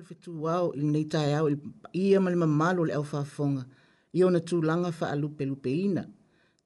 [0.00, 1.48] le fitu wao i nei tae au,
[1.92, 3.64] i ama le mamalo le au whaafonga,
[4.12, 6.04] i ona tūlanga wha alupe lupe ina.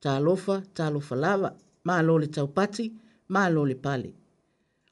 [0.02, 1.50] Tā lofa, tā lofa lava,
[1.88, 2.86] mā lo le taupati,
[3.34, 4.12] mā lo le pale.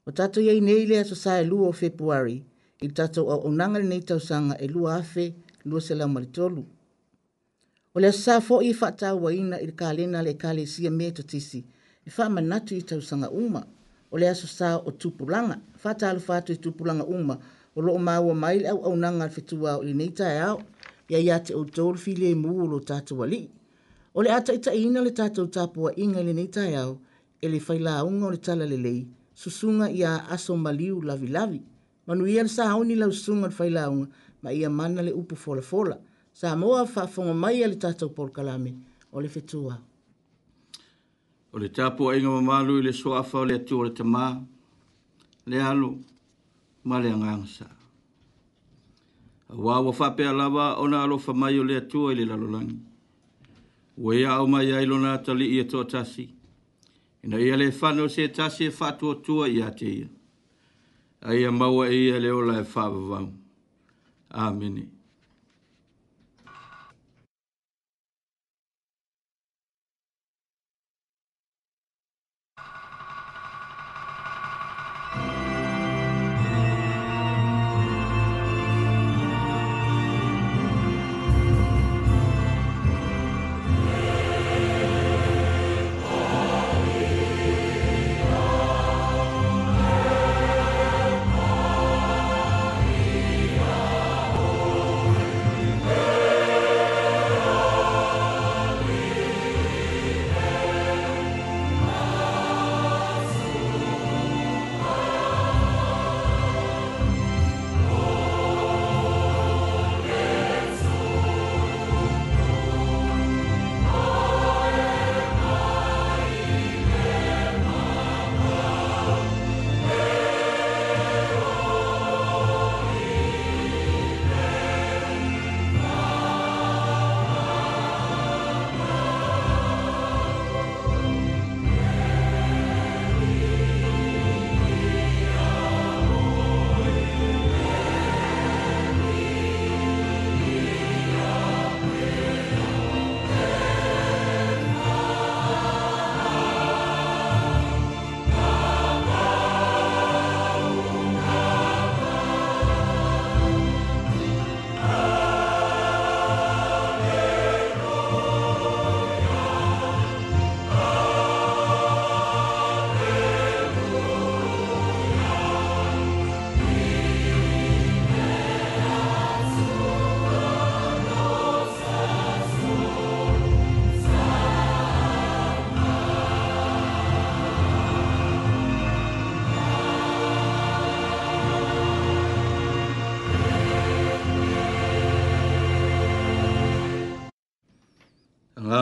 [0.05, 2.41] O tato iei nei lea to sae lua o februari,
[2.81, 5.29] i tato au au nanga le nei tausanga e lua afe,
[5.63, 6.65] lua se lau maritolu.
[7.95, 10.65] O lea sa fo e i wha tā waina i ka lena le ka le
[10.67, 13.63] sia me to tisi, i e wha manatu i tausanga uma,
[14.11, 17.37] o lea so sa o tupulanga, wha tā lufa atu i tupulanga uma,
[17.75, 20.61] o lo ma o mai au au na ngal fitu wa i nei tai au
[21.09, 23.49] ya ya te o tol file mu lo tatu wali
[24.13, 26.99] o le ata ita ina le tatu tapu wa inga le nei tai au
[27.41, 31.61] e le faila unga o le tala le lei susunga ia aso maliu lavi lavi
[32.07, 34.07] manu ia sa hauni la susunga le faila unga
[34.43, 35.97] ma ia mana le upu fola fola
[36.33, 38.73] sa moa fa fonga mai le tatu por kalame
[39.11, 39.75] o le fitu wa
[41.53, 44.37] o le tapu wa inga mamalu i le soafa o le atu o le tamaa
[45.47, 46.12] le alo le alo
[46.83, 47.67] ma le agagasa
[49.53, 52.77] auā ua faapea lava ona alofa mai o le atua i le lalolagi
[53.97, 56.29] ua ia ao mai ai lona atalii e
[57.23, 60.09] ina ia le fana se tasi e faatuatua iā te ia
[61.29, 63.27] aia maua e ia le ola e faavavau
[64.31, 64.81] amene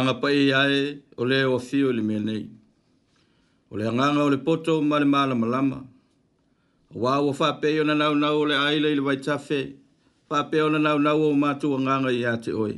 [0.01, 0.77] anga pa i ae
[1.21, 2.43] o le o fio le mea nei.
[3.71, 5.77] O le anganga o le poto ma le maala malama.
[6.93, 7.49] O wā o wha
[7.81, 9.59] o na nau nau o le aile i le wai tafe.
[10.29, 12.75] Wha o na nau o mātu o nganga i a te oi.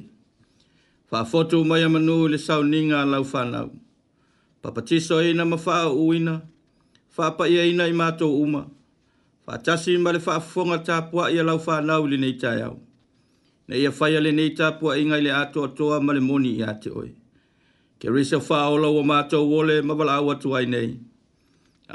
[1.11, 3.67] Wha fotu mai a manu le sau ninga a lau whanau.
[4.61, 5.75] Papatiso e ina ma wha
[6.07, 6.33] uina.
[7.15, 8.61] Wha pa i e ina i mātou uma.
[9.45, 12.75] Wha tasi ma le wha fonga tāpua i a lau whanau li nei tai au
[13.67, 17.09] na ia faia lenei tapuaʻiga i le atoatoa ma le moni iā te oe
[17.99, 20.89] kerisa faaola ua matou ole ma valaau atu ai nei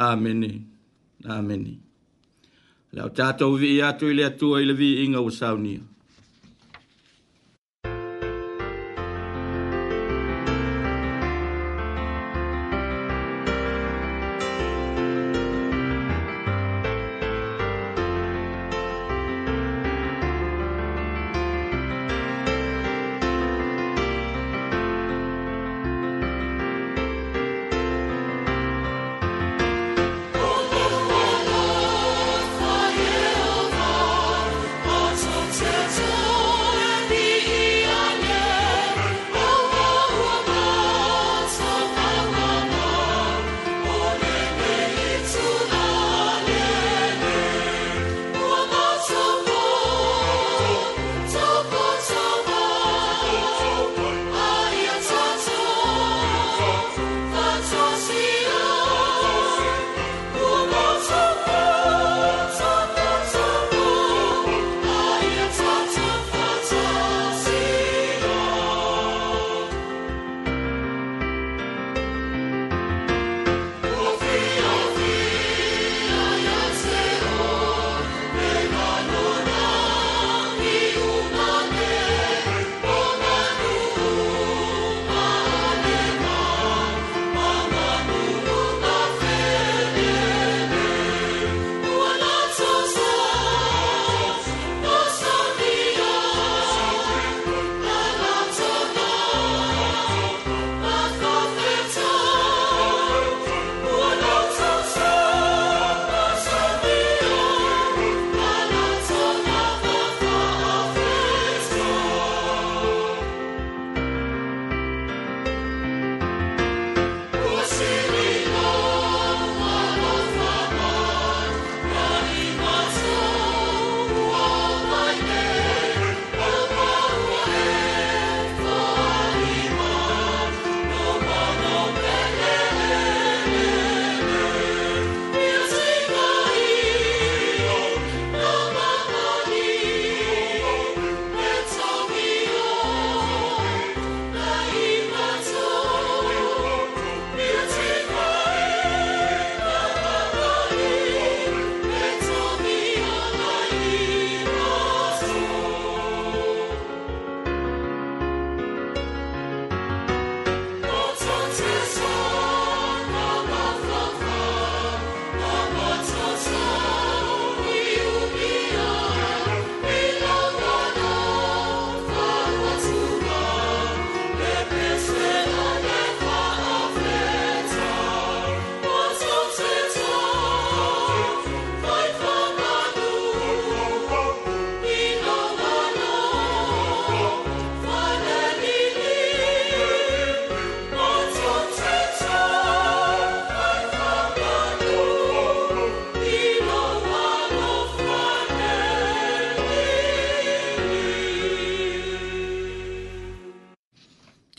[0.09, 0.51] amene
[1.37, 1.73] amene
[2.95, 5.31] leao tatou vii atu i le atua i le viiʻiga ua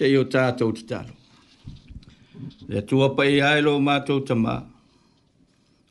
[0.09, 1.13] i o tātou te talo.
[2.69, 4.59] Le tua pai ai lo mātou tamā.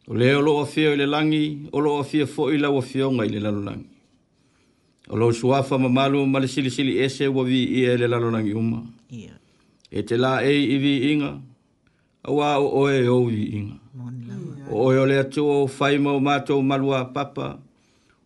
[0.08, 3.10] O le o loa fio i le langi, o loa fio fo i lawa fio
[3.24, 3.88] i le lalolangi.
[5.08, 8.06] O loa suafa ma malu ma le sili sili ese wa vi i e le
[8.08, 8.80] lalolangi uma.
[9.10, 9.36] Yeah.
[9.90, 11.32] E te la e i vi inga,
[12.22, 13.76] a wā o oe o vi inga.
[14.70, 17.58] O oe o le atua o faima o mātou malua papa,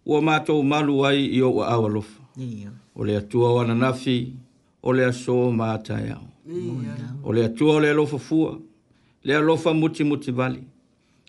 [0.04, 2.20] o mātou malu ai i o awalofa.
[2.36, 2.70] Yeah.
[2.94, 4.34] O le atua o ananafi,
[4.82, 6.24] o le aso mātai au.
[7.24, 8.58] O le atua o le alofa fua,
[9.24, 10.62] le alofa muti muti vali.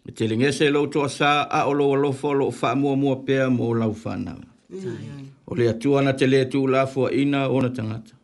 [0.05, 3.15] E te lingese lau toa sā a o lo alofa o lo faa mua mua
[3.25, 4.41] pea mō lau whanau.
[5.47, 8.17] O le atua na te letu la fua ina o na tangata.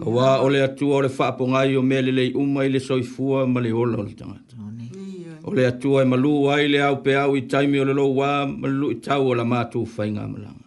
[0.00, 2.80] A wā o le atua o le faa pongai o mele lei uma i le
[2.80, 4.44] soi fua ma le ola o le tangata.
[5.46, 8.08] O le atua e malu wai le au pe au i taimi o le lo
[8.10, 10.65] wā malu i tau o la mātu whainga malanga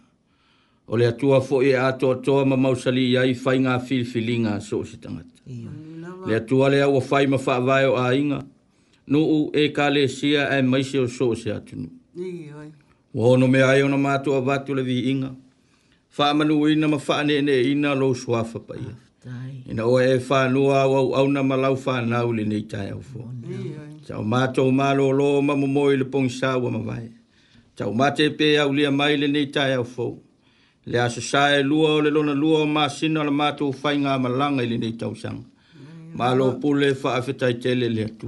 [0.90, 5.40] o le atua foʻi e atoatoa ma mausali ai faiga filifiliga so o se tagata
[6.26, 8.40] le atua lea ua fai ma faavae o aiga
[9.06, 11.90] nuu ekalesia ae maise o so o se atunuu
[13.14, 15.30] ua ono mea ai ona matou avatu le viiga
[16.16, 18.94] faamanuuina ma faaneeneeina lou suafa paia
[19.30, 23.30] ah, ina ua e fanua au auauna ma lau fanau lenei taeau foa
[24.06, 27.12] tau matou malōlō ma momoi le pogisa ua mavae
[27.76, 30.16] tau mate pe aulia mai lenei taeau fou
[30.90, 34.62] le a sasae lua o le lona lua o masina o le matou faiga malaga
[34.64, 35.38] i lenei tausaga
[36.16, 38.26] malo pule faafetaitele le atu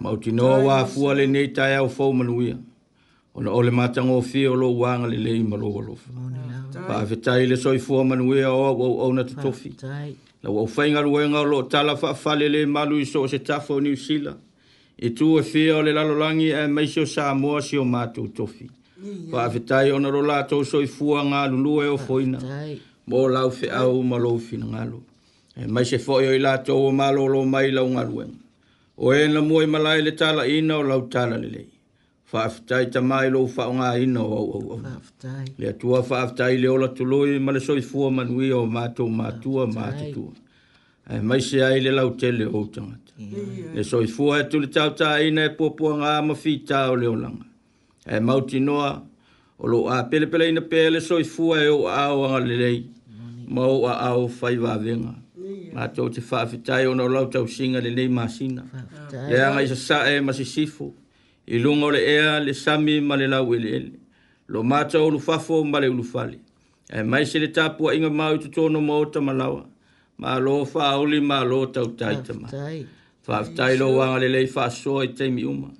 [0.00, 2.56] ma utinoa uafua lenei taeao fou manuia
[3.34, 6.08] ona o le matagofie o lou aga lelei ma lou alofa
[6.88, 9.70] faafetai le soifua manuia o auauauna totofi
[10.42, 14.32] na ua ufaigaluega o loo tala faafale lē malu iso o se tafa o niusila
[15.06, 18.68] e tu e fia o le lalolagi e maisi o samoa si o matou tofi
[19.30, 19.50] Wa yeah.
[19.50, 22.38] fitai ona ro la to so fuanga nga lulu e o foina.
[23.06, 25.00] Mo la fe au ma lo fi nga lu.
[25.58, 28.16] E mai se foi i la to o ma lo mai la nga lu.
[28.96, 31.64] O e na mo i ma le tala ina o la tala le le.
[32.24, 34.80] Fa fitai ta mai lo fa nga ina o o o.
[35.60, 38.64] Le tua fa fitai le ola tu loi ma le so fu ma nu o
[38.66, 40.32] ma to ma tua ma te tua.
[41.10, 42.96] E mai se ai le la tele o tanga.
[43.74, 46.96] Le so fu e tu le tau ta ina e popo nga ma fitai o
[46.96, 47.46] le o langa
[48.06, 49.02] e mauti noa,
[49.58, 52.88] o lo a pele pele ina pele so fua e o a o anga lelei,
[53.48, 55.14] ma o a a o fai wavenga.
[55.72, 58.64] Ma tau te whaafitai o na lau tau singa lelei masina.
[59.12, 60.92] E anga isa sa e masisifu,
[61.46, 63.92] i lunga le ea le sami ma le lau e ele
[64.48, 66.38] Lo mata o lufafo ma le ulufali.
[66.92, 69.64] E mai se le tapua inga mau i tutono ma o malawa,
[70.18, 72.48] ma lo fauli ma lo tau taitama.
[73.26, 75.70] Whaafitai lo wanga lelei fa soa i teimi uma.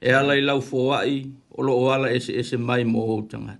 [0.00, 3.54] E ala i lau fuwai, o lo ala ese ese mai mo o tanga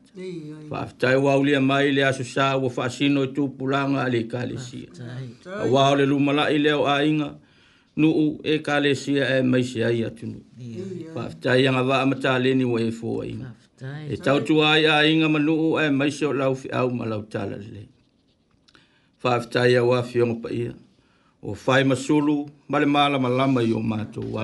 [0.71, 4.21] fa tai wa uli mai le aso sa wo fa sino e tu pulanga ale
[4.33, 4.87] kalesia
[5.73, 7.29] wa ole lu mala ile o ainga
[8.01, 10.39] nu u e kalesia e mai sia ia tu nu
[11.15, 13.35] fa tai nga va mata le ni we fo ai
[14.07, 17.03] e, e tau tu ai ainga ma nu e mai so lau fi au ma
[17.13, 17.83] lau tala le
[19.21, 20.71] fa tai wa fi o pa ia
[21.47, 22.37] o fai masulu
[22.71, 24.43] male mala malama yo ma tu wa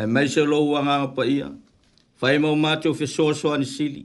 [0.00, 1.48] e mai so lo wa nga pa ia
[2.20, 4.02] fai mau mātou fe soso ane sili,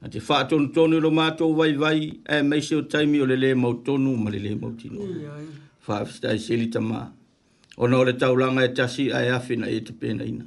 [0.00, 3.50] na te wha tonu tonu lo mātou vai vai, e meise o taimi o lele
[3.60, 5.04] mau tonu ma lele mau tino.
[5.86, 7.02] Wha fista e sili tamā.
[7.76, 10.46] O no le taulanga e tasi a e e te pena ina.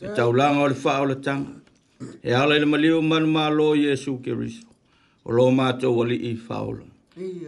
[0.00, 1.52] E taulanga o le wha o le tanga.
[2.24, 4.64] E ala ele maliu manu mā lo Jesu ke riso.
[5.26, 6.88] O lo mātou wali i whaola.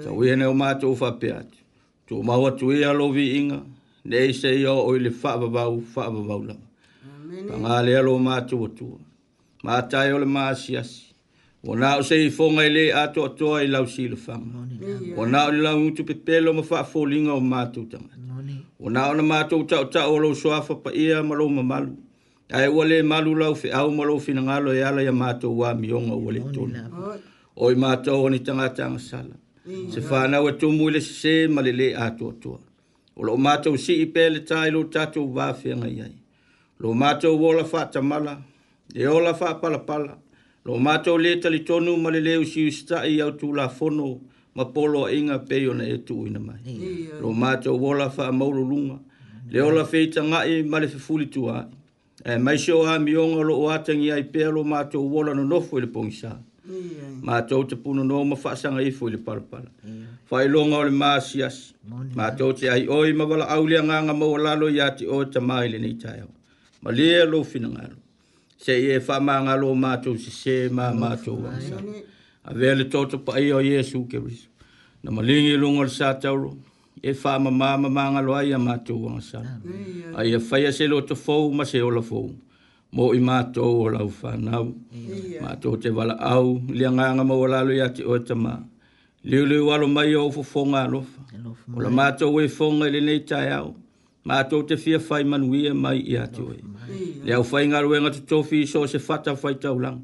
[0.04, 1.64] Ta wihene o mātou wha peati.
[2.06, 3.62] Tu mau atu e alo vi inga.
[4.04, 6.60] Ne se i o o ili wha babau, wha babau lama.
[7.48, 9.05] Pangale alo mātou atua
[9.66, 10.90] ma tai ole ma asias
[11.64, 14.42] o na o sei fonga ele a to to ai lau si le fam
[15.20, 17.80] o na o lau mutu pe pelo ma fa fo linga o ma tu
[18.84, 21.46] o na o na ma tu tau tau o lo so afa ia ma lo
[21.56, 21.92] ma malu
[22.56, 25.12] ai o le malu lau fe au ma lo fi ngalo e ia la ia
[25.22, 26.00] ma tu wa mi o
[26.36, 26.48] le mm.
[26.48, 26.62] e tu
[27.62, 27.90] o i ma
[28.24, 29.34] o ni tanga tanga sala
[29.92, 32.30] se fa na o tu le se ma le le a to
[33.18, 33.52] o lo ma
[33.84, 36.14] si i pe le tai lo tatu wa fe ngai
[36.82, 38.34] lo ma wola wo fa tamala
[38.94, 40.18] e la fa pala pala
[40.64, 44.20] lo mato le tali tonu ma le leu si sta i au tu la fono
[44.54, 46.60] ma polo inga pe ona e tu ina mai
[47.20, 48.98] lo mato wola fa maulu lunga
[49.50, 51.66] le ola feita nga i ma le fufuli tu ai
[52.24, 55.44] e mai sho a mi ona lo ata ngi ai pe lo mato wola no
[55.44, 56.32] no foi le pongsa
[57.26, 59.70] mato te puno no ma fa sanga i foi le pala pala
[60.28, 61.56] fai longa le masias
[62.18, 65.04] mato te ai oi ma wala au lia nga nga mo wala lo ya ti
[65.06, 66.22] o tamai le ni tai
[66.86, 67.96] Malia lo finangalo
[68.56, 71.76] se ye fa ma nga lo ma to se se ma ma to wa sa
[72.44, 74.48] a ve le to to pa yo yesu ke bis
[75.04, 76.56] na ma lingi lo ngol sa ta ro
[77.02, 79.40] e fa ma ma ma ma nga lo ai ma to wa sa
[80.16, 82.32] a ye fa ye se lo to fo ma se o lo fo
[82.96, 84.64] mo i ma to o fa na
[85.42, 88.34] ma to te wala au li nga nga ma wala lo ya ti o ta
[88.34, 88.56] ma
[89.26, 91.18] Liu liu walo mai o fo fo nga lo fa.
[91.34, 91.42] E
[91.74, 93.74] ola mātou e fo nga le nei tai au.
[94.22, 96.62] Mātou te fia fai manuia mai i atu e
[97.24, 100.00] le au fai ngaruenga te tofi so se fata fai taulang.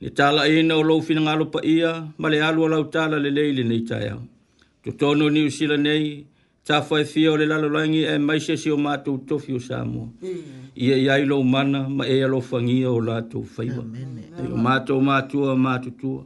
[0.00, 3.30] Ne tala ina o lou fina ngalo pa ia, ma le alu alau tala le
[3.30, 4.20] leili nei taiau.
[4.82, 6.26] Tu tono ni usila nei,
[6.66, 10.08] ta fai fia o le lalo langi e maise si o mātou tofi o Samoa.
[10.76, 13.84] Ia i ailo mana, ma e alo fangia o lātou faiwa.
[14.52, 16.24] O mātou mātua, mātou tua.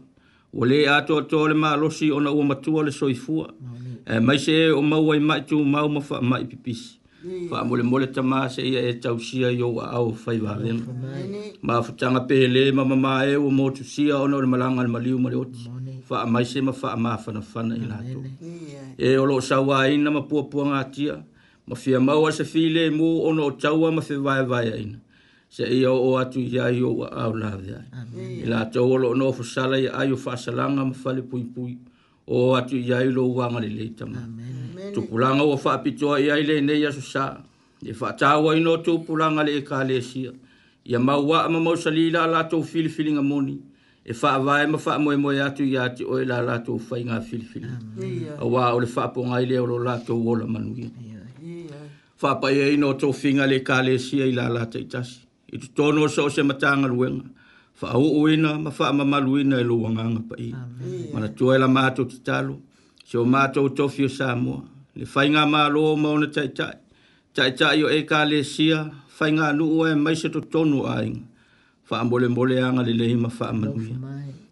[0.54, 3.54] O le ato ato le maa losi ona ua matua le soifua.
[4.04, 6.99] E maise e o maua i maitu mau mafa mai pipisi
[7.49, 10.79] fa mole mole tama se ia e tau sia yo au fai va ven
[11.62, 15.55] ma futanga pele mama mae o mo sia ona le malanga maliu mo ot
[16.09, 17.99] fa mai se ma fa ma fa na fa na ina
[19.11, 21.17] e o lo sa wa ina ma tia
[21.69, 24.99] ma fia ma wa se file mo ona o tau ma fe va va ina
[25.50, 26.91] se ia o atu ia yo
[27.23, 27.79] au la ve
[28.45, 31.45] ina to o lo no fo sala ia ai fa salanga ma fa le pui
[31.55, 31.79] pui
[32.26, 34.62] o atu ia lo wa ma le tama amen
[34.95, 37.37] tupulaga ua faapitoaia i lenei asosā
[37.87, 40.33] e faatauaina ino tupulaga le ekalesia
[40.85, 43.59] ia mauaa ma mausalila a latou filifiliga moni
[44.05, 47.79] e faavae ma faamoemoe atu iā te oe la latou faiga filifiliga
[48.41, 50.91] auā o le faapogai lea o lo latou ola manuia
[52.17, 55.21] faapaiaina o toufiga le ekalesia i lalata itasi
[55.51, 57.23] tono totonu o so o se matagaluega
[57.95, 60.37] uina ma faamamaluina e lou agaga pa
[61.15, 62.59] ma natua e la matou tatalo
[63.05, 66.75] seo matou tofi o samoa le fainga ma lo ma ona chai chai
[67.34, 71.12] chai chai yo e le sia fainga nu o e mai se to tonu ai
[71.84, 73.68] fa ambole mbole anga le le ma fa ma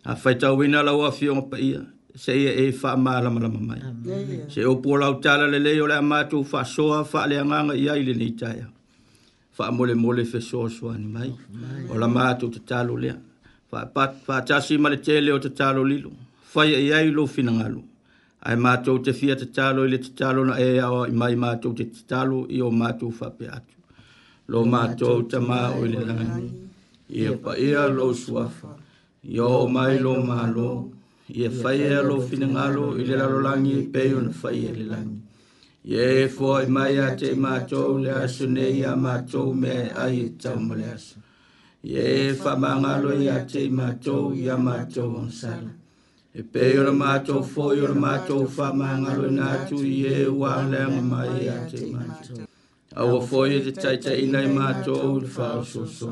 [0.04, 1.80] a fai ta wina la wa fi pa ia
[2.16, 3.80] se ia e fa ma la ma mai
[4.48, 7.36] se o pola o tala le le yo le ma tu fa so fa le
[7.42, 8.62] anga ia i le ni chai
[9.56, 11.30] fa ambole mbole fe so so ani mai
[11.92, 13.12] o la ma tu te talo le
[13.70, 16.10] fa pat fa chasi ma le tele o te talo lilo
[16.52, 17.82] fa ia i lo fina ngalo
[18.42, 21.34] ai mātou te fia te talo i le te talo na e awa i mai
[21.40, 23.74] mātou te te talo i o mātou whape atu.
[24.52, 26.46] Lo mātou te mā o i le rangi,
[27.16, 28.72] i e pa ia lo suafa,
[29.28, 30.68] i o mai lo mālo,
[31.30, 34.72] i e whai ea lo finangalo i le lalo langi i peo na whai e
[34.78, 35.18] le langi.
[35.90, 40.24] I e fua i mai a te mātou le asu nei a mātou me ai
[40.24, 41.20] e tau mo le asu.
[41.92, 45.70] I e whamangalo i a te mātou i a mātou on sala.
[46.32, 50.62] E pe na mato fo o na mato fa ma nga na tu ye wa
[50.70, 52.34] le ma mai a te mato.
[52.98, 56.10] A wa fo ye te tai tai nei mato o le fa so so.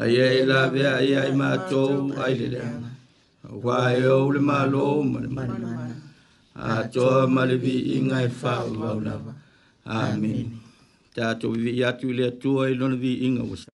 [0.00, 1.82] A ye e la ve a ye a i mato
[2.22, 2.62] ai le le.
[3.64, 5.56] Wa e o le e ma lo ma le ma le
[6.68, 8.72] A to a ma le vi i e fa o
[9.06, 9.16] la
[10.02, 10.46] Amen.
[11.14, 13.71] Ta to vi atu le tua e lona vi inga wasa.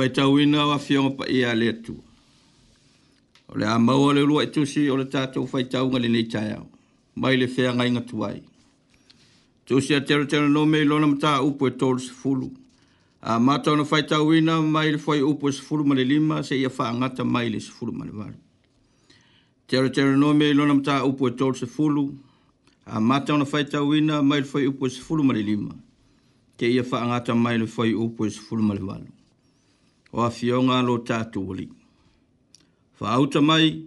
[0.00, 2.04] faitauina o afioga paia a le atua
[3.50, 6.66] o le a maua le ulua i tusi o le tatou faitauga lenei taeao
[7.16, 8.42] mai le feagaiga tuai
[9.66, 12.48] tusi a teroteranome i lona mataupu e tolusefulu
[13.20, 17.24] a mata ona faitauina mai le foi upu e sefulu ma le lima seʻia faagata
[17.34, 18.38] mai le sefulu ma le valu
[19.68, 22.02] teroteranome i lona mataupu e tolusefulu
[22.94, 25.74] a mata ona faitauina mai le foi upu e sefulu ma le lima
[26.58, 29.06] keʻia faagata mai le foi upu e sefulu ma le valu
[30.12, 31.68] o a fionga lo tatu wali.
[32.98, 33.84] Fa mai,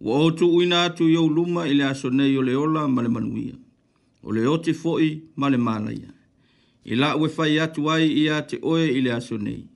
[0.00, 3.54] wa otu uina atu yo luma ili aso nei ole ola male manuia.
[4.24, 6.10] Ole oti foi male malaya.
[6.84, 9.66] Ila ue fai atu ai ia te oe ili aso nei.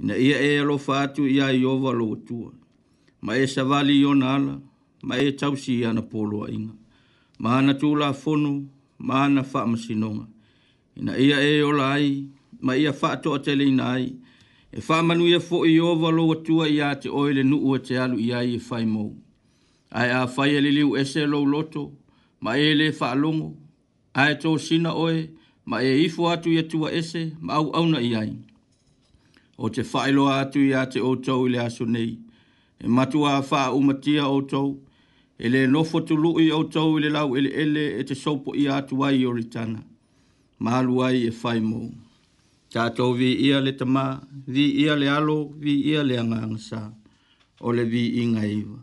[0.00, 2.52] Ina ia e alofa atu ia i ova lo otua.
[3.22, 4.60] Ma e savali i ala,
[5.02, 6.72] ma e tausi i ana polo a inga.
[7.38, 8.68] Ma ana tu la fonu,
[8.98, 10.26] ma ana fa masinonga.
[10.98, 12.28] Ina ia e ola ai,
[12.60, 14.14] ma ia fa ato atele ina ai,
[14.76, 17.78] e fa manu ia fo e i o valo tua ia te oile nu o
[17.78, 19.04] te alu ia i fai e mo
[19.90, 21.92] ai a fai le liu ese lo loto
[22.40, 23.56] ma e le fa longo
[24.20, 25.30] ai to sina oe
[25.64, 28.20] ma e ifo atu ia tua ese ma au au na ia
[29.58, 32.12] o te fai lo atu ia te o tau ile aso nei
[32.84, 34.70] e matua a fa umatia o tau
[35.38, 38.52] e le nofo tu lu i o tau ile lau ele ele e te sopo
[38.54, 39.80] ia atu ai o ritana
[40.58, 41.92] ma alu ai e fai mou
[42.76, 44.02] tātou vi ia le tamā
[44.56, 45.36] vi ia le alo
[45.66, 46.82] vi ia le agagasā
[47.64, 48.76] o le viiga iva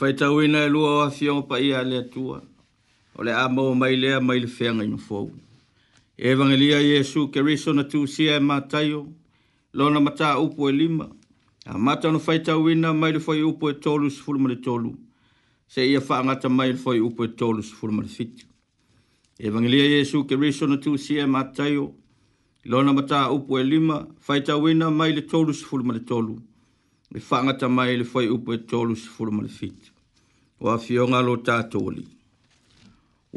[0.00, 2.40] faitau ina e lua o afioga paia le atua
[3.18, 5.28] o le a mau mai lea mai le feaga inofou
[6.16, 7.28] e evagelia iesu
[7.74, 9.06] na tusia e mataio
[9.74, 11.08] lona mataupu e lima
[11.66, 14.96] a mata ona faitauina mai le foi upo e tolu sefulu ma le tolu
[15.72, 18.46] seʻia faagata mai le foi upo e tolu sefulu ma le fiti
[19.38, 21.92] e evagelia iesu keriso na tusia e mataio
[22.64, 26.40] lona mataupu e lima faitauina mai le tolu sefulu ma le tolu se
[27.12, 29.70] le whangata mai le whai upo e tolu si fulu ma le
[30.62, 32.04] O a fionga lo tātou li.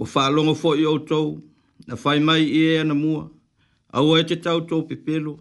[0.02, 1.28] O whālongo fo i tau,
[1.88, 3.24] na whai mai i e ana mua,
[3.98, 5.34] a ua e te tautou pepelo,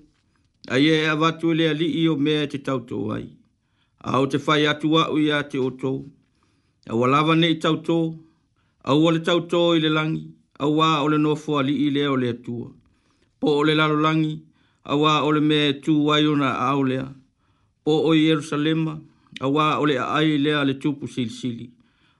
[0.74, 3.10] a i e a watu e le a li i o mea e te tautou
[3.14, 3.26] ai.
[4.10, 5.98] A o te whai atu a ui a te outou,
[6.90, 8.06] a ua lava ne i tautou,
[8.88, 10.24] a ua le tautou i le langi,
[10.62, 12.68] a wa o le nofo a li i le o le atua.
[13.40, 14.34] Po o le lalo langi,
[14.92, 17.08] a wa o le mea e tu wai ona a au lea,
[17.84, 19.00] o o Jerusalema,
[19.40, 21.70] a wā ole a ai lea le tupu sili sili.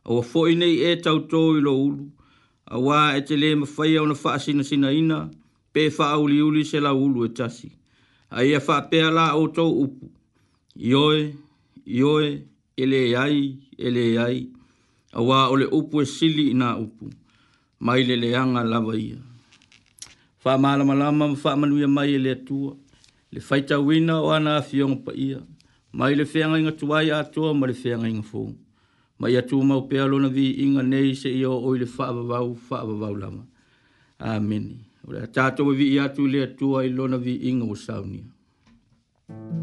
[0.04, 2.08] A wā fōi nei e tau tōi lo ulu,
[2.66, 5.28] a wā e te le mawhai au na wha asina sina ina,
[5.72, 7.70] pē wha auli uli se la ulu e tasi.
[8.30, 10.10] A ia wha pēa la o tō upu.
[10.76, 11.34] Ioe,
[11.86, 12.42] ioe,
[12.76, 14.48] ele ai, ele ai.
[15.12, 17.10] A wā ole upu e sili ina upu.
[17.80, 19.20] Mai le leanga lava ia.
[20.44, 22.74] Wha maalama lama, wha manuia mai ele tua
[23.32, 25.40] le faita wina o ana afiong pa ia,
[25.96, 28.42] mai le fenga inga tuai atua ma le fenga inga fu.
[29.18, 32.52] Ma ia tu mau pealo na vi inga nei se ia o i le whaabavau,
[32.68, 33.44] whaabavau lama.
[34.20, 34.84] Amen.
[35.08, 38.24] Ora tātou vi ia tu le tua i lona vi inga o saunia.
[39.30, 39.61] Amen.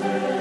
[0.00, 0.37] say.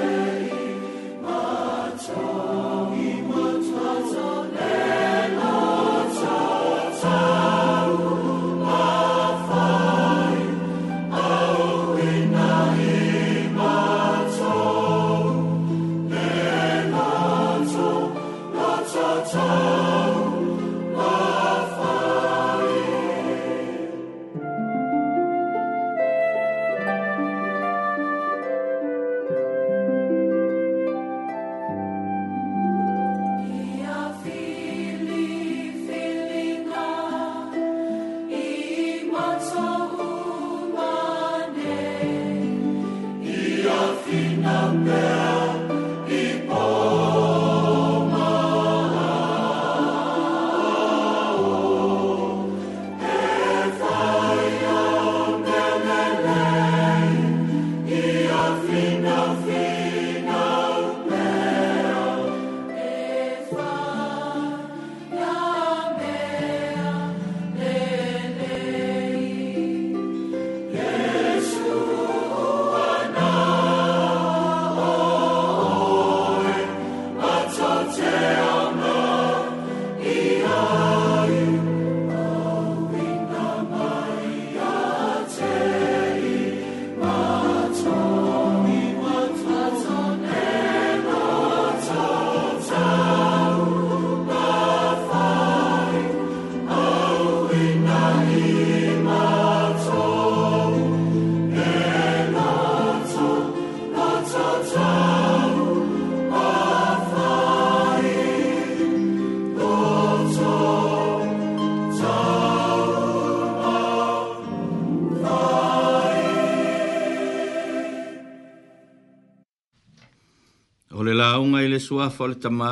[121.78, 122.72] le sua fo le tamā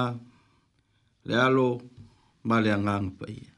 [1.28, 1.68] le alo
[2.50, 3.52] ma le agaga paia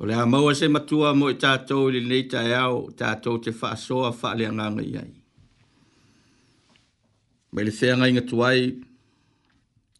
[0.00, 4.10] o le a maua se matua mo i tatou i lenei taeao tatou te faasoa
[4.20, 5.12] faaleagaga i ai
[7.52, 8.62] ma i le feagaiga tuai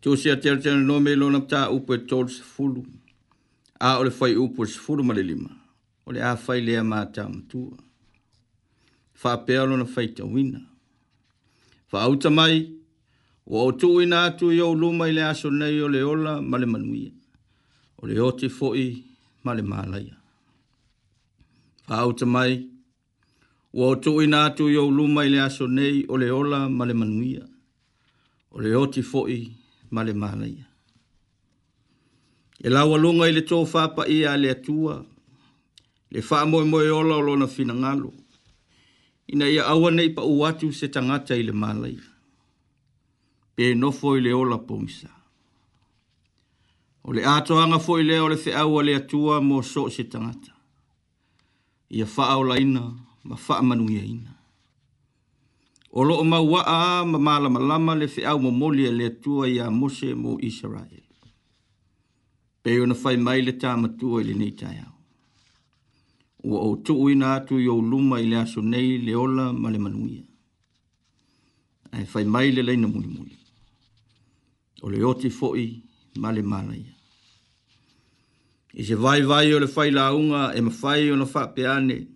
[0.03, 2.81] tusia teletenanome i lona mataupu e tolu sefulu
[3.88, 5.51] a o le fai upu e sefulu ma le lima
[6.07, 7.79] o le a fai lea matamatua
[9.20, 10.61] faapea lona faitauina
[11.90, 12.57] faauta mai
[13.46, 16.66] Wa o tu ina tu yo luma ile aso nei o le ola ma le
[16.72, 17.11] manuia.
[18.02, 18.87] O le oti foi
[19.44, 20.14] ma le malaia.
[21.87, 22.52] Fauta mai.
[23.76, 26.94] Wa o tu ina tu yo luma ile aso nei o le ola ma le
[27.00, 27.42] manuia.
[28.52, 29.38] O le oti foi
[29.94, 30.66] ma le malaia.
[32.64, 35.02] E la walunga le tō whapa ia le atua.
[36.12, 38.11] Le wha moe moe ola o lona fina ngalo.
[39.33, 42.12] Ina ia awa nei pa uatu se tangata le malaia
[43.54, 45.10] pe no foi le ola pomisa.
[47.04, 50.52] O le atoanga foi le o le feaua le atua mo so se tangata.
[51.90, 52.80] Ia faa o ina,
[53.24, 54.32] ma faa manu ia ina.
[55.92, 59.70] O lo o maua a ma mala malama le feau mo molia le atua ia
[59.70, 61.04] mose mo Israel.
[62.62, 64.94] Pe o na fai mai le tamatua i le neitai au.
[66.44, 69.68] Ua o tuu ina atu i o luma i le aso nei le ola ma
[69.70, 70.24] le manu ia.
[71.92, 73.41] Ai fai mai le leina muli muli
[74.83, 75.81] o le oti foi
[76.16, 76.92] ma mana ia.
[78.75, 81.47] I se vai vai o le fai la unga e ma fai o na fa
[81.49, 82.07] peane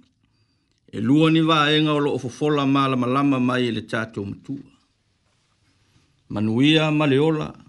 [0.92, 3.82] e lua ni va enga o lo o fofola ma la malama mai e le
[3.84, 4.64] tato mtua.
[6.28, 7.62] Manuia ma ola o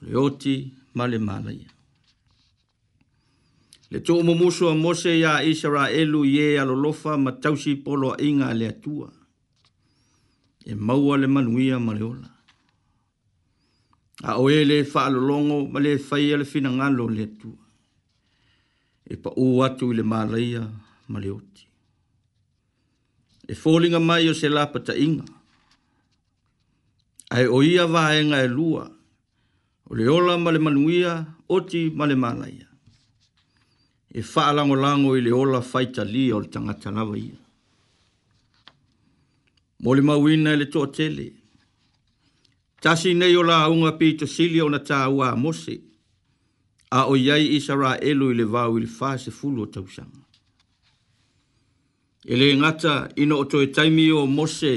[0.00, 1.68] le oti ma le mana ia.
[3.90, 8.66] Le tō mumusu a Mose ya Isra elu ye alolofa ma tausi polo inga le
[8.68, 9.12] atua.
[10.64, 12.31] E maua le manuia maleola
[14.22, 17.50] a oele e le fa alolongo ma le fai ale fina ngalo le tu
[19.04, 20.62] e pa u atu le malaia
[21.10, 21.64] ma oti
[23.48, 24.92] e fōlinga mai o se lapa ta
[27.34, 28.84] ai oia ia vaenga e lua
[29.90, 31.12] o le ola male manuia
[31.48, 32.66] oti male le
[34.14, 36.04] e fa alango lango i le ola fai ta o
[36.40, 37.38] le tangata nawa ia
[39.82, 41.41] mo le mawina e le toa tele
[42.82, 45.76] Tasi nei o la unga pito sili o na tāua a mose.
[46.90, 50.24] A o yei isa rā elu i le vāu i se fulu o tausanga.
[52.26, 54.72] Ele ngata ino o toi taimi o mose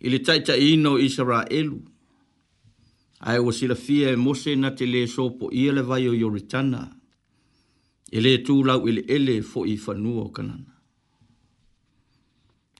[0.00, 1.78] i taita ino isa rā elu.
[3.20, 6.86] Ai o sila fia e mose na te le sopo i le vai o yoritana.
[8.12, 10.72] Ele tū lau ele ele fo i whanua o kanana.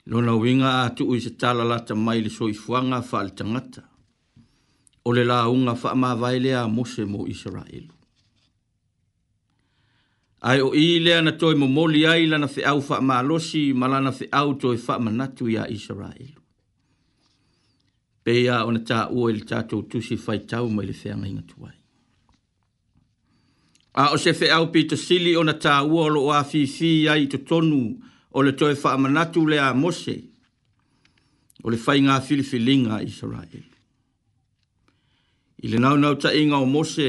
[0.06, 3.91] Lona winga a tuu i se tala lata mai so i fuanga le tangata
[5.05, 7.87] o le la unga wha ma vaile a Mose mo Israel.
[10.43, 13.73] Ai o i lea na toi mo moli ai lana fe au wha ma losi
[13.73, 16.33] ma lana fe au toi wha ma natu ya a Israel.
[18.25, 21.75] Pea o na tā ua ili tātou tusi fai tau ma le whea ngai ngatuai.
[24.03, 26.67] A o se fe au pi to sili o na tā ua lo a fi
[26.77, 27.83] fi ai to tonu
[28.37, 30.17] o le toi wha ma natu le a Mose
[31.62, 33.71] o le fai ngā filifilinga Israel.
[35.62, 37.09] I le nau nau ta inga o Mose,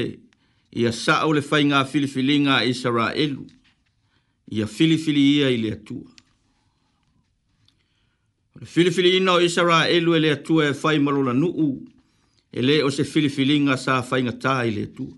[0.78, 3.42] i a sa'o le fai ngā filifili ngā Israelu,
[4.54, 6.10] i a filifili ia i le atua.
[8.54, 11.72] O le filifili ina o Israelu e le atua e fai marola nuu,
[12.54, 15.16] e le o se filifili ngā sa fai ngā tā i le atua.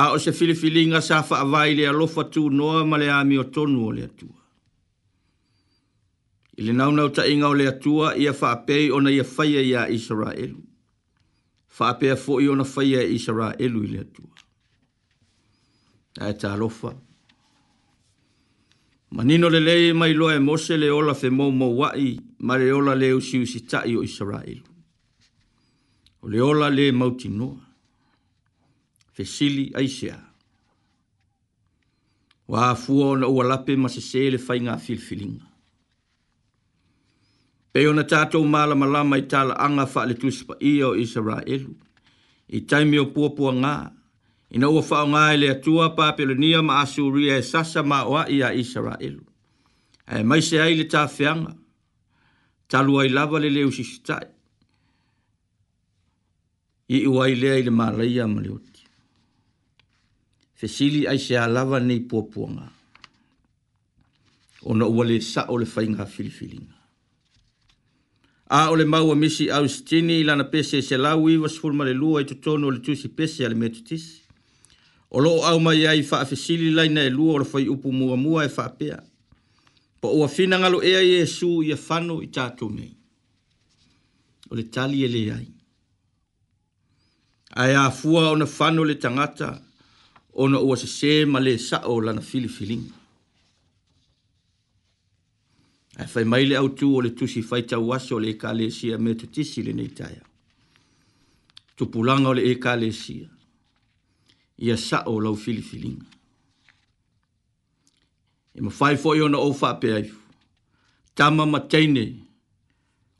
[0.00, 3.36] A o se filifili ngā sa fa avai le alofa tū noa ma le ami
[3.40, 4.32] o tonu o le atua.
[6.56, 9.84] I le naunau ta inga o le atua, ia faa pei ona ia faya ia
[9.92, 10.64] Israelu
[11.80, 14.32] whaapea fo i ona whaia i sara elu i le atua.
[16.26, 16.92] Ae tā lofa.
[19.14, 22.72] Manino le lei mai loa e mose le ola fe mou mou wai, ma le
[22.72, 24.64] ola le usi usi tai o i sara elu.
[26.22, 27.60] O le ola le mauti noa.
[29.14, 30.18] Fe sili aisea.
[32.48, 35.47] Wa fuo na ua lape ma se se le fai ngā filfilinga
[37.78, 41.70] e ona tatou malamalama i talaaga faaletusipaia o isaraelu
[42.50, 43.74] i taimi o puapuagā
[44.56, 49.22] ina ua faaaogā e le atua papelonia ma asuria e sasa maoaʻi a isaraelu
[50.12, 51.52] ae maise ai le tafeaga
[52.70, 54.26] talu ai lava le leu sisitaʻi
[56.96, 58.82] iʻu ai lea i le malaia ma le oti
[60.60, 62.66] fesili ai se a lava nei puapuagā
[64.72, 66.77] ona ua lesaʻo le faiga filifiliga
[68.50, 72.20] a ole maua misi au stini lana pese se lau i wa sifurma le lua
[72.20, 74.04] i tutono o le tusi pese ale metutis.
[75.10, 78.44] O loo au mai ai faa fesili laina e lua o fai upu mua mua
[78.44, 78.98] e faa pea.
[80.00, 82.94] Po ua fina ngalo ea i e su i a fano i tato mei.
[84.50, 85.48] O le tali e le ai.
[87.56, 89.60] Ai a fua o na fano le tangata
[90.32, 92.97] o na ua se se ma le sao lana fili filinga
[95.98, 98.52] ai fai mai le au tu o le tusi fai tau aso o le eka
[98.58, 100.22] le sia me tu tisi le nei taia.
[101.76, 103.28] Tu pulanga o le eka le sia.
[104.64, 106.06] Ia sa o lau fili filinga.
[108.56, 110.20] E ma fai fo iona o faa pe aifu.
[111.16, 112.04] Tama ma teine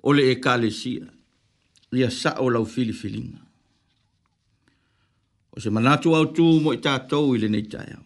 [0.09, 1.07] o le eka le sia.
[1.99, 3.41] Ia sa o lau fili filinga.
[5.55, 7.99] O se manatu au tu mo i tātou i le nei taia.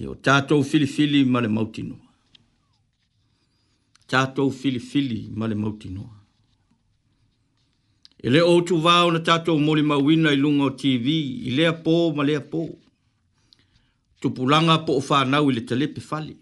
[0.00, 2.08] Ia o tātou fili fili ma le mautinua
[4.10, 6.16] tātou filifili ma le mautinoa.
[8.20, 11.14] E le outu vāo na tātou mole mawina i lunga o TV,
[11.48, 12.66] i lea pō ma lea pō.
[14.20, 16.34] Tupulanga po o whānau i le telepe fali.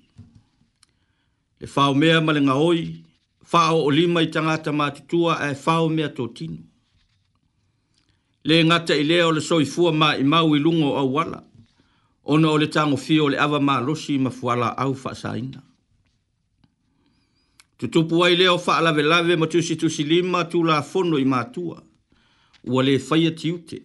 [1.63, 2.83] Le whāo mea ma le ngaoi,
[3.53, 6.59] whāo o lima i tangata mātutua e whāo mea tō tino.
[8.49, 11.45] Le ngata i lea o le soi fua mā i mau i lungo au wala,
[12.25, 15.68] ona o le tango fio le awa mā losi ma fuala au whaasaina
[17.79, 21.83] tutupu ai leo faalavelave ma tusitusi lima tulafono i matua
[22.69, 23.79] ua lē faia tiute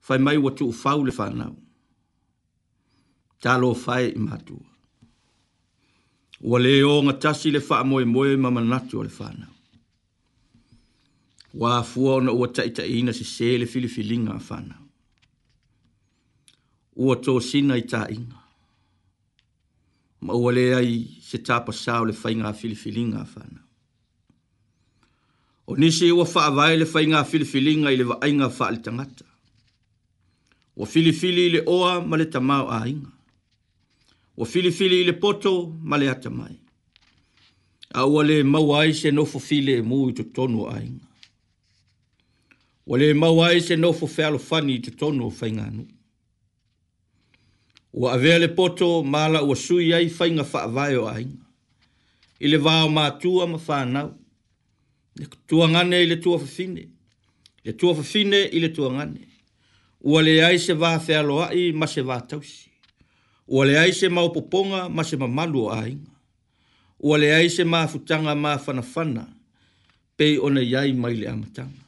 [0.00, 1.52] fai mai ua tuufau le fanau
[3.42, 4.64] talo fae i matua
[6.40, 9.52] ua lē oga tasi le faamoemoe ma manatu o le fanau
[11.54, 14.82] ua afua ona ua taʻitaʻiina sesē le filifiliga a fanau
[16.96, 18.37] ua tosina i taʻiga
[20.20, 23.62] ma ua le ai se tapasā o le faiga filifiliga fana
[25.66, 29.24] o nisi ua faavae le faiga filifiliga i le vaaiga faale tagata
[30.76, 33.12] ua filifili i le oa ma le tamao aiga
[34.36, 36.56] ua filifili i le poto ma le ata mai
[37.94, 41.06] a ua lē maua ai se nofo file e mu i totonu o aiga
[42.86, 45.86] ua lē maua ai se nofo fealofani i totonu o faiganuu
[47.92, 51.44] Ua avea le poto mala ua sui ai fainga faa vae o ainga.
[52.40, 54.12] Ile vao mātua ma whānau.
[55.16, 56.84] Le tua ngane le tua fafine.
[57.64, 59.26] Le tua fafine ile tua ngane.
[60.02, 62.70] Ua le ai se vaa fea loai ma se vaa tausi.
[63.48, 66.12] Ua le ai se maupoponga ma se mamalu o ainga.
[67.00, 69.26] Ua le ai se maa futanga maa fanafana.
[70.16, 71.87] Pei ona iai le amatanga.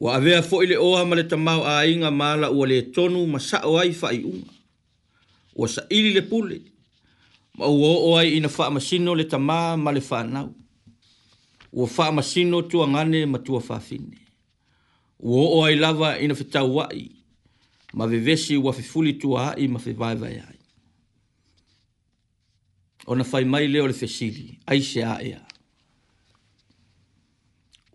[0.00, 3.38] Ua avea fo ile oa ma le tamau a inga mala ua le tonu ma
[3.40, 4.52] sao ai fai unga.
[5.58, 6.60] Ua sa ili le pule.
[7.58, 10.54] Ma ua o ai ina faa masino le tamā ma le nau.
[11.72, 14.18] Ua faa masino tua ngane ma tua fine.
[15.18, 17.10] Ua o ai lava ina whetau wai.
[17.94, 20.58] Ma vevesi ua fifuli tua ai ma whevaevai ai.
[23.06, 24.58] Ona fai mai leo le fesili.
[24.66, 25.47] Ai se a ea.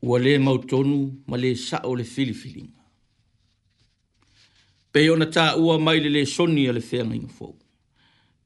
[0.03, 2.81] ua mau tonu ma lē saʻo o le filifiliga
[4.91, 7.55] pei ona taʻua mai le soni a le feagaiga fou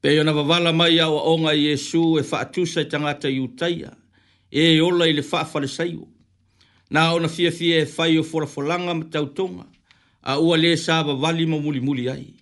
[0.00, 3.90] pei ona vavala mai a oaʻoga i iesu e faatusa i tagata iutaia
[4.50, 6.06] e ola i le faafalesaio
[6.90, 9.66] na ona fiafia e fai o folafolaga ma tonga.
[10.22, 12.34] a ua lē sa vavali ma muli muli ai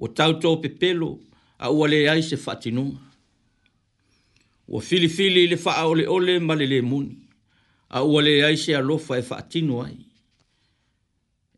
[0.00, 1.18] O ua pe pelo
[1.58, 2.98] a ua lē ai se faatinoga
[4.68, 7.27] O filifili i le ole ma le lemuni le
[7.90, 9.96] a ua le ai se alofa e faatino ai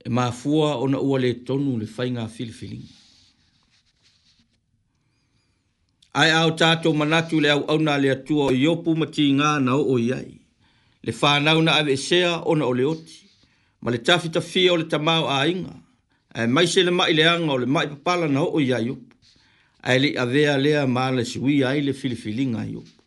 [0.06, 2.94] e mafua ona ua le tonu le faiga filifiliga
[6.14, 9.98] Ai au tatou manatu le auauna a le atua o iopu ma tigā na o
[9.98, 10.32] i ai
[11.04, 13.16] le fanau na aveesea ona o le oti
[13.82, 15.74] ma le tafitafia o le tamao aiga
[16.34, 19.10] ae maise le maʻileaga o le maʻi papala na oo i ai opu
[19.82, 22.99] Ai lii avea lea ma le suia ai le filifiliga i opu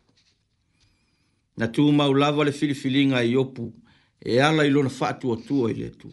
[1.56, 3.72] na tu ma ulava le filifilinga i opu
[4.20, 6.08] e ala i lona fa tu tu i le tu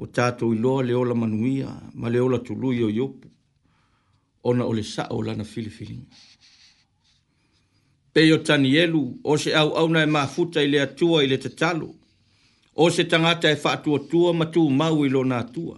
[0.00, 3.28] o tato i loa le ola manuia ma le ola tulu i o iopu
[4.42, 6.14] ona o le sa o lana filifilinga
[8.12, 11.26] pe yo tani elu o se au au na e mafuta i le atua i
[11.26, 11.90] le tatalo
[12.74, 15.76] o se tangata e fa tu tu ma tu ma u i lona atua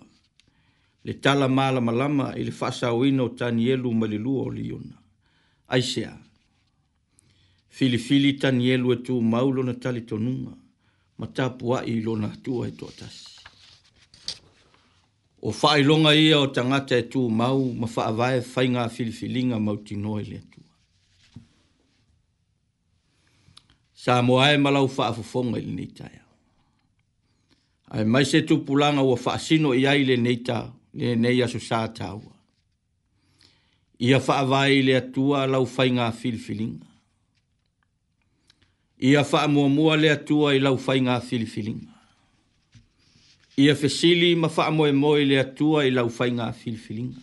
[1.05, 4.43] le tala mala malama i le fa sa o ino tani elu ma le lua
[4.49, 4.97] o le iona
[5.75, 6.28] aisea
[7.79, 10.51] filifili tanielu e tu maulo na tali tonunga,
[11.19, 13.27] ma tapua i lona tua e tua tasi.
[15.43, 20.41] O whaelonga ia o tangata e tu mau, ma whaavae whainga filifilinga mau tinoe le
[20.51, 20.67] tua.
[24.03, 26.25] Sa moae malau whaafofonga ili neitaya.
[27.91, 30.59] Ai mai se tu pulanga ua whaasino i aile neita,
[30.95, 32.35] le neia su sa taua.
[33.99, 36.88] Ia whaavae le atua lau whainga filifilinga
[38.99, 41.87] ia faamuamua le atua i laufaiga filifiliga
[43.57, 47.21] ia fesili ma faamoemoe le atua i laufaiga filifiliga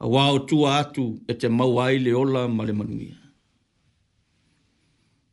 [0.00, 3.16] auā o tua atu e te maua ai le ola ma le manuia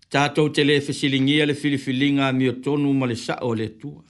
[0.10, 4.04] tatou te lē ngia le filifiliga amiotonu ma le saʻo o le atua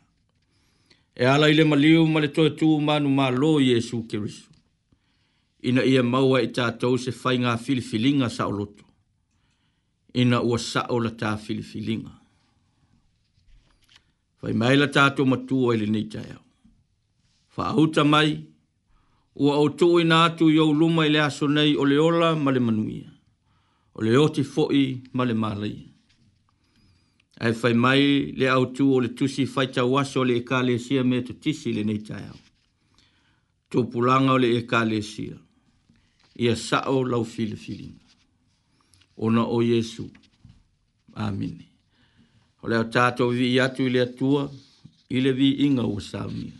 [1.16, 4.48] e ala i le maliu ma le toetū manumālō iesu keriso
[5.64, 8.84] ina ia maua i tatou se faigā filifiliga saʻoloto
[10.16, 12.14] ina ua sa'o la tā filifilinga.
[14.40, 16.34] Fai mai la tātou matu o ele nei tae
[17.56, 18.30] Fa auta mai,
[19.44, 22.34] ua o tō i nātu i au luma i le aso nei o le ola
[22.36, 23.08] ma le manuia.
[23.96, 24.84] O le oti fo'i
[25.16, 25.78] ma le mālai.
[27.44, 28.04] Ai fai mai
[28.40, 31.22] le au tū o le tusi fai ta waso le e kā le sia me
[31.28, 32.40] tu tisi le nei tae au.
[33.92, 35.36] pulanga o le e kā le sia.
[36.44, 38.05] Ia sa'o lau filifilinga
[39.18, 40.10] ona o Yesu.
[41.16, 41.60] Amen.
[42.64, 44.52] O leo tato vi atu ile atua,
[45.10, 46.52] ile vi inga o samia.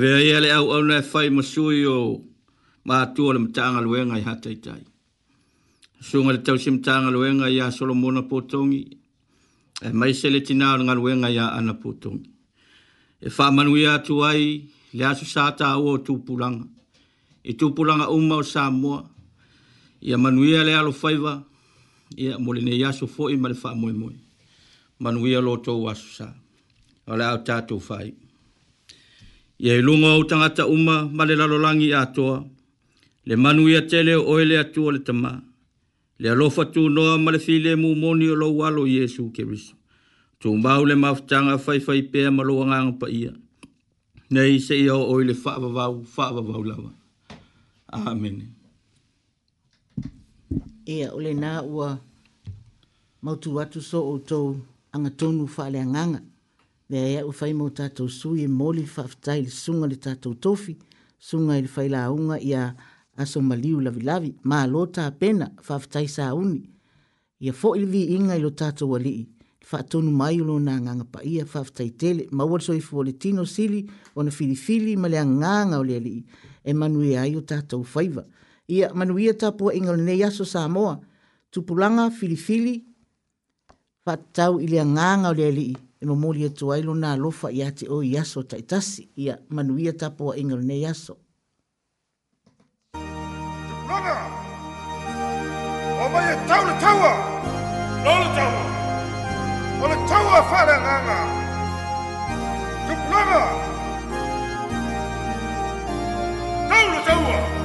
[0.00, 1.96] vea ia le au au nei fai masui o
[2.88, 4.82] mātua le mtanga luenga i hatai tai.
[6.08, 8.82] Sunga le tausi mtanga luenga i a Solomona Potongi,
[9.86, 12.30] e mai se le tina ngā luenga i a Ana Potongi.
[13.26, 14.46] E wha manu i atu ai,
[14.96, 16.64] le asu sāta au o tūpulanga.
[17.50, 19.02] I tūpulanga uma o Samoa,
[20.06, 21.34] i a manu a le alo faiwa,
[22.16, 24.16] i a mole nei asu fo i male wha moe moe.
[25.04, 26.32] Manu a loto o asu sā.
[27.10, 27.36] Ale au tātou whai.
[27.36, 28.28] Ale au tātou whai
[29.60, 32.38] ia i lunga o tangata uma ma le lalolangi a toa,
[33.28, 35.32] le manu ia tele o ele atua le tamā,
[36.22, 39.74] le alofa tu noa ma le file mu moni o lau alo Iesu Kiriso,
[40.40, 43.32] tū mau le mafutanga whaiwhai pēa ma loa nganga pa ia,
[44.32, 46.90] nei se ia o ele whaavavau, vavau lawa.
[47.92, 48.38] Amen.
[50.88, 51.98] Ia ole nā ua
[53.22, 54.56] mautu watu so o tō
[54.96, 56.22] angatonu whaale anganga
[56.90, 60.72] me ai au fai mo tātou sui e moli whaftai le sunga le tātou tofi,
[61.22, 62.64] sunga i le fai unga i a
[63.22, 66.62] aso maliu lavi lavi, ma lo tā pena whaftai sa uni.
[67.40, 69.22] Ia fo ili vi inga i lo tātou alii,
[69.70, 73.44] whaatonu mai ulo nā nganga pa ia whaftai tele, ma uwa soi fuo le tino
[73.46, 73.84] sili
[74.14, 76.24] o na filifili ma le a nganga o le alii,
[76.64, 78.24] e manu e ai o tātou faiva.
[78.66, 80.98] Ia manu ia tāpua inga le nei aso sa moa,
[81.54, 82.80] tupulanga filifili,
[84.06, 87.48] whaatau ili a nganga o le alii, e mo moli atu ai lo na lofa
[87.58, 91.14] ia te o iaso taitasi ia manuia tapo a ingal ne iaso.
[92.94, 94.16] Tupunanga!
[96.00, 97.12] O mai e tau le taua!
[98.04, 98.64] No le taua!
[99.82, 101.18] O le taua whare nganga!
[102.86, 103.42] Tupunanga!
[106.70, 107.04] Tau le taua!
[107.04, 107.59] Tau le taua!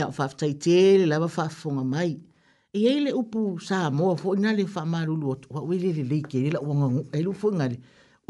[0.00, 2.10] ia o whaftai tēle lawa whaafonga mai.
[2.72, 6.04] E ile upu sā moa fo ina le wha marulu o tua ui e le
[6.10, 7.76] leike le la uanga ngu e lu fuengare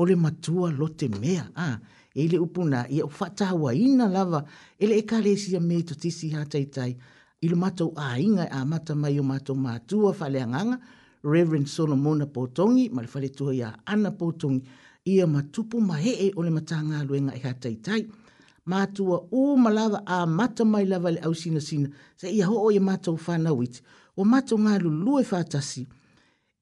[0.01, 1.45] o le matua lo te mea.
[1.65, 1.77] Ah,
[2.21, 4.41] e upu nā ia e o whatahua ina lawa
[4.83, 6.93] e le eka le sia me to tisi hatai tai
[7.43, 10.79] i matau a inga a mata mai o matau matua whale anganga
[11.33, 14.63] Reverend Solomona Potongi ma le whale tua ia Ana Potongi
[15.13, 18.01] ia matupu mahe e o le matanga luenga e hatai tai
[18.71, 21.89] mātua o malawa a mata mai lava le au sina sina.
[22.17, 23.83] Sa ia ho o ia mātou whanau iti.
[24.17, 25.87] O mātou ngā lulu e whātasi.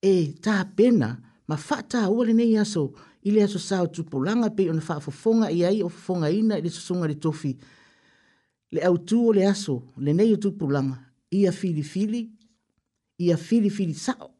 [0.02, 1.12] E tā pena,
[1.48, 2.86] ma whātā uale nei aso,
[3.26, 6.70] i le aso sāo tupulanga pe ona whāfofonga i ai o fonga ina i le
[6.72, 7.52] susunga le tofi.
[8.72, 11.00] Le au tū o le aso, le nei o tupulanga,
[11.34, 12.22] ia fili fili,
[13.18, 14.30] ia fili fili sao,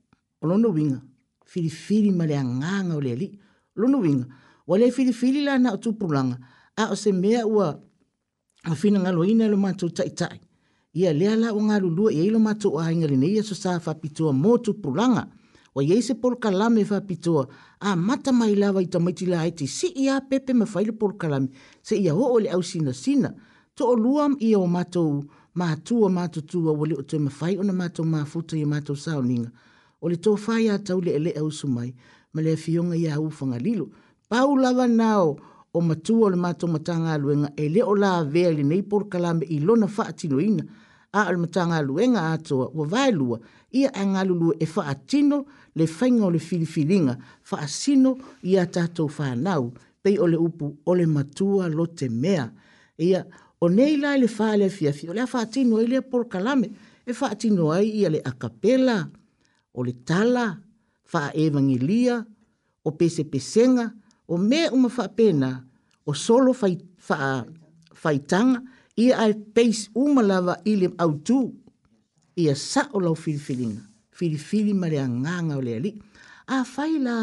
[0.40, 1.00] o lono winga,
[1.44, 3.32] fili fili ma le anganga o le ali,
[3.80, 4.28] lono winga,
[4.68, 6.36] o le fili fili la na o tupulanga,
[6.78, 7.80] a o se mea ua
[8.70, 10.38] o fina ngalo ina lo mātou tai tai.
[10.94, 14.32] Ia lea la o ngalo lua ia ilo mātou a ingari nei aso sa whapitua
[14.32, 15.26] mōtu pulanga.
[15.74, 17.46] Wa iei se polka lame whapitua
[17.80, 21.28] a mata mai lawa i ta maiti la haiti si ia pepe ma whaile polka
[21.28, 21.48] lame
[21.82, 23.34] se ia ho ole au sina sina.
[23.74, 25.24] To o luam ia o mātou
[25.56, 29.50] mātua mātutua wale o te mawhai o na mātou mafuta i mātou sauninga.
[30.00, 31.90] O le tō whai a tau le ele au sumai
[32.32, 33.90] ma le fionga ia ufanga lilo.
[34.28, 35.36] Pau lawa nao
[35.72, 39.44] o matua o le mātou matanga aluenga e leo la vea le nei por kalame
[39.48, 40.64] i lona whaatino ina
[41.12, 43.10] a o le matanga aluenga atoa wa vai
[43.72, 44.10] ia angalulu
[44.44, 45.44] ngalulu e whaatino
[45.76, 47.16] le whainga o le filifilinga
[47.50, 52.50] whaasino ia a tātou whanau pei o le upu o le matua lo te mea
[52.98, 53.26] ia
[53.60, 56.70] o nei la le whaale a fiafi o le a whaatino e leo por kalame
[57.06, 59.08] e whaatino ai ia le akapela
[59.74, 60.58] o le tala
[61.12, 62.24] wha evangilia
[62.84, 63.92] o pese pesenga,
[64.28, 65.64] o mea uma pena
[66.04, 67.48] o solo whaitanga
[67.94, 68.62] fai, fai,
[68.96, 71.38] i ai peis umalawa i le autu
[72.36, 73.80] i a sa o lau filifilinga.
[74.18, 75.90] Filifili ma lea nganga o lea li.
[76.46, 77.14] A whai la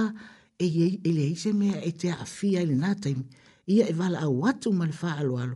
[0.58, 3.26] e i e, e, e mea e te afia i le nātaimi.
[3.74, 5.56] Ia e wala a watu ma le whaalo alo.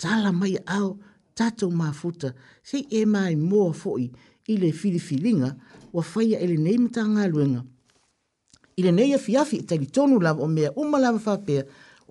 [0.00, 0.90] Tala mai au
[1.38, 2.30] tatou mafuta.
[2.68, 4.06] Se e mai mō fo'i
[4.52, 5.50] i le filifilinga
[5.94, 7.26] wa fai a ele nei mta ngā
[8.78, 11.62] i le nei afiafi e talitonu lava o mea uma lava faapea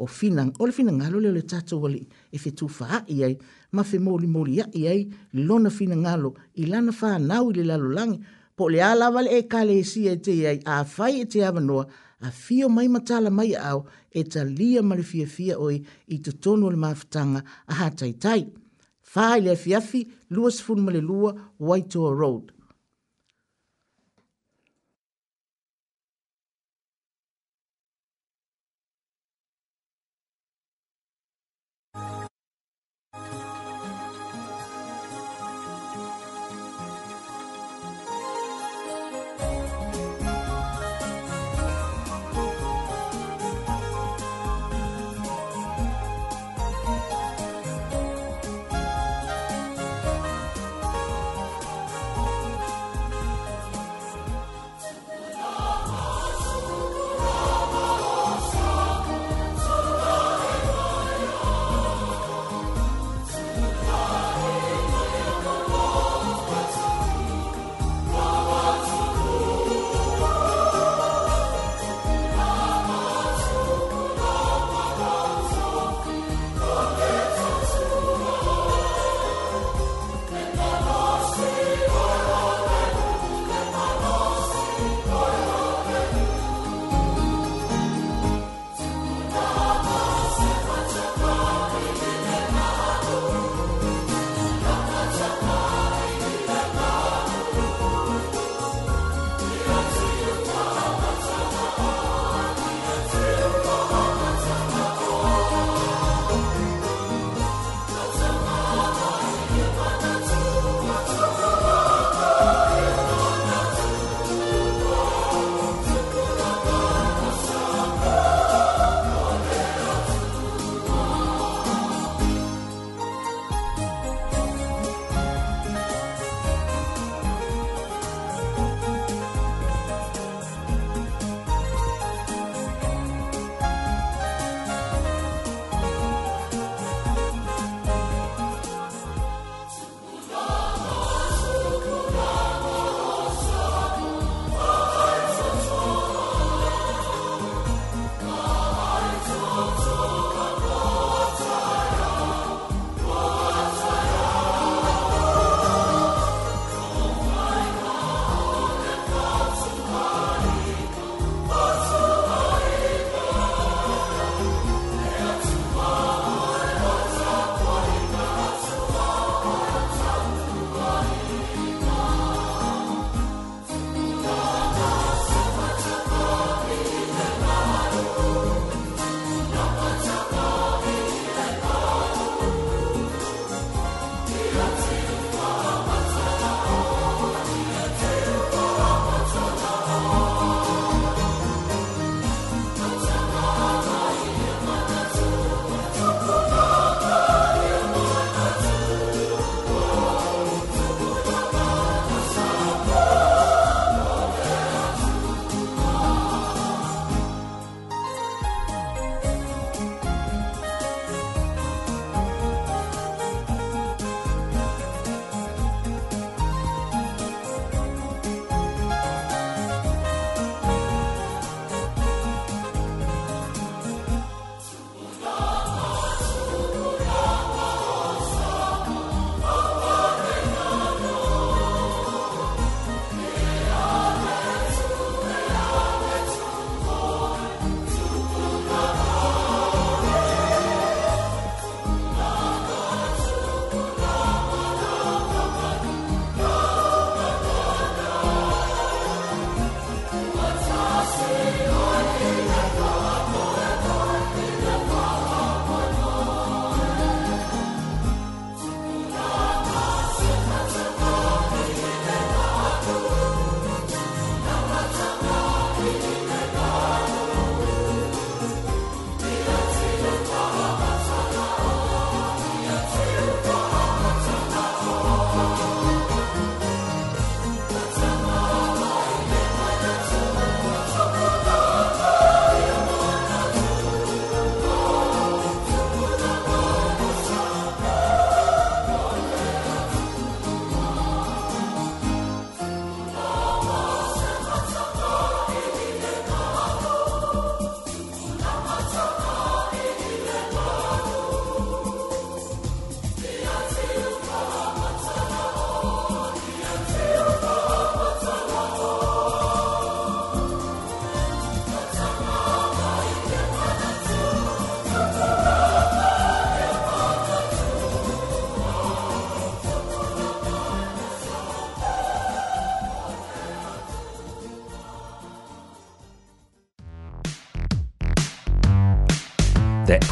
[0.04, 2.00] o fina o le finagalo leo le tatou ale
[2.34, 3.36] e fetufaa'i ai
[3.76, 5.02] ma femolimoli a'i ai
[5.36, 8.18] le lona finagalo i lana fanau i le lalolagi
[8.56, 12.26] po o le a lava le ekalesia e teia ai afai e te avanoa e
[12.30, 13.80] afio mai matala mai au.
[14.10, 18.42] e talia ma le fiafia oe i totonu o le mafutaga a hataitai
[19.12, 20.02] fa i le afiafi
[20.32, 22.55] 2 ma le lua whitor road